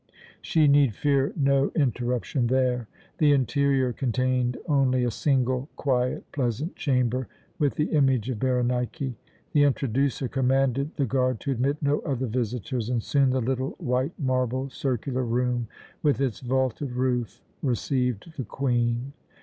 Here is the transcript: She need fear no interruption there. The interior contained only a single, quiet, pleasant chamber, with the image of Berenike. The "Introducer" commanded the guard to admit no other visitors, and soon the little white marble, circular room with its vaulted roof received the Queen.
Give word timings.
She 0.41 0.67
need 0.67 0.95
fear 0.95 1.31
no 1.35 1.69
interruption 1.75 2.47
there. 2.47 2.87
The 3.19 3.33
interior 3.33 3.93
contained 3.93 4.57
only 4.67 5.03
a 5.03 5.11
single, 5.11 5.69
quiet, 5.75 6.23
pleasant 6.31 6.75
chamber, 6.75 7.27
with 7.59 7.75
the 7.75 7.91
image 7.91 8.27
of 8.31 8.39
Berenike. 8.39 9.13
The 9.51 9.61
"Introducer" 9.61 10.27
commanded 10.27 10.95
the 10.95 11.05
guard 11.05 11.39
to 11.41 11.51
admit 11.51 11.83
no 11.83 11.99
other 11.99 12.25
visitors, 12.25 12.89
and 12.89 13.03
soon 13.03 13.29
the 13.29 13.41
little 13.41 13.75
white 13.77 14.19
marble, 14.19 14.71
circular 14.71 15.23
room 15.23 15.67
with 16.01 16.19
its 16.19 16.39
vaulted 16.39 16.93
roof 16.93 17.39
received 17.61 18.35
the 18.37 18.43
Queen. 18.43 19.13